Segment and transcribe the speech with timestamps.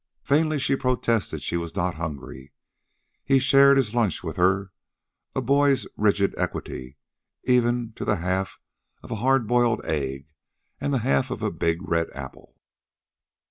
[0.25, 2.53] Vainly she protested she was not hungry.
[3.23, 4.71] He shared his lunch with her with
[5.35, 6.97] a boy's rigid equity,
[7.43, 8.59] even to the half
[9.03, 10.25] of a hard boiled egg
[10.79, 12.55] and the half of a big red apple.